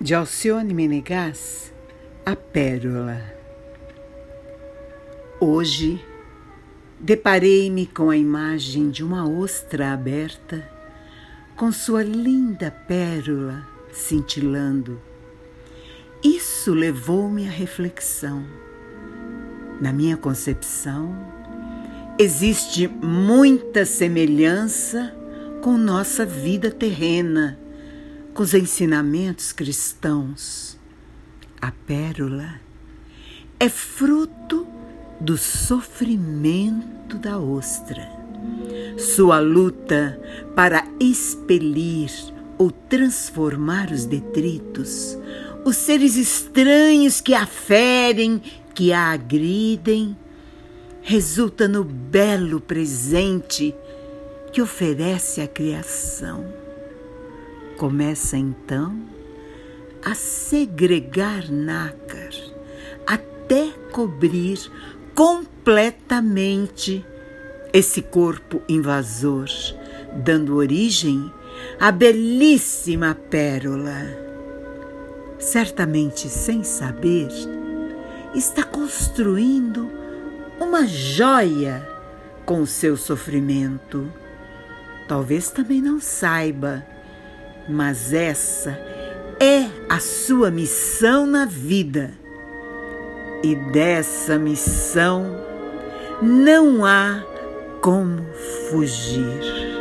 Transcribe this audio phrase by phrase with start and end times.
[0.00, 1.72] de Alcione Menegas,
[2.26, 3.22] A Pérola.
[5.40, 6.04] Hoje
[7.00, 10.68] deparei-me com a imagem de uma ostra aberta,
[11.56, 15.00] com sua linda pérola cintilando.
[16.22, 18.44] Isso levou-me à reflexão.
[19.80, 21.16] Na minha concepção,
[22.18, 25.14] existe muita semelhança
[25.62, 27.63] com nossa vida terrena
[28.34, 30.76] com os ensinamentos cristãos.
[31.60, 32.60] A pérola
[33.60, 34.66] é fruto
[35.20, 38.10] do sofrimento da ostra.
[38.98, 40.20] Sua luta
[40.54, 42.10] para expelir
[42.58, 45.16] ou transformar os detritos,
[45.64, 48.42] os seres estranhos que a ferem,
[48.74, 50.16] que a agridem,
[51.02, 53.74] resulta no belo presente
[54.52, 56.64] que oferece a criação
[57.76, 58.96] Começa então
[60.04, 62.30] a segregar nácar
[63.06, 64.58] até cobrir
[65.14, 67.04] completamente
[67.72, 69.48] esse corpo invasor,
[70.12, 71.32] dando origem
[71.80, 74.22] à belíssima pérola.
[75.38, 77.28] Certamente sem saber,
[78.34, 79.90] está construindo
[80.60, 81.88] uma joia
[82.46, 84.08] com o seu sofrimento.
[85.08, 86.93] Talvez também não saiba
[87.68, 88.78] mas essa
[89.40, 92.12] é a sua missão na vida.
[93.42, 95.26] E dessa missão
[96.22, 97.22] não há
[97.80, 98.24] como
[98.70, 99.73] fugir.